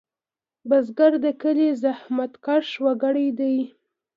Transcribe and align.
بزګر 0.69 1.13
د 1.25 1.27
کلي 1.41 1.69
زحمتکش 1.83 2.67
وګړی 2.83 3.27
دی 3.39 3.57